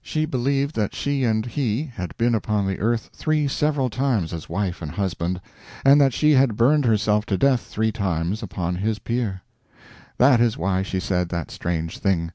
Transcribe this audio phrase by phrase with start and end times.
[0.00, 4.48] She believed that she and he had been upon the earth three several times as
[4.48, 5.40] wife and husband,
[5.84, 9.42] and that she had burned herself to death three times upon his pyre.
[10.18, 12.30] That is why she said that strange thing.